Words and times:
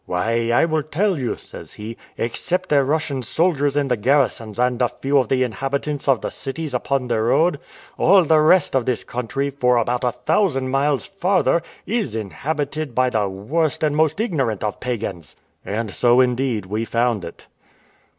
"Why, 0.07 0.49
I 0.49 0.65
will 0.65 0.81
tell 0.81 1.19
you," 1.19 1.35
says 1.35 1.73
he; 1.73 1.95
"except 2.17 2.69
the 2.69 2.83
Russian 2.83 3.21
soldiers 3.21 3.77
in 3.77 3.87
the 3.87 3.95
garrisons, 3.95 4.57
and 4.57 4.81
a 4.81 4.89
few 4.89 5.19
of 5.19 5.29
the 5.29 5.43
inhabitants 5.43 6.07
of 6.07 6.21
the 6.21 6.31
cities 6.31 6.73
upon 6.73 7.07
the 7.07 7.21
road, 7.21 7.59
all 7.99 8.23
the 8.23 8.39
rest 8.39 8.73
of 8.73 8.87
this 8.87 9.03
country, 9.03 9.51
for 9.51 9.77
above 9.77 10.03
a 10.03 10.11
thousand 10.11 10.69
miles 10.69 11.05
farther, 11.05 11.61
is 11.85 12.15
inhabited 12.15 12.95
by 12.95 13.11
the 13.11 13.29
worst 13.29 13.83
and 13.83 13.95
most 13.95 14.19
ignorant 14.19 14.63
of 14.63 14.79
pagans." 14.79 15.35
And 15.63 15.91
so, 15.91 16.19
indeed, 16.19 16.65
we 16.65 16.83
found 16.83 17.23
it. 17.23 17.45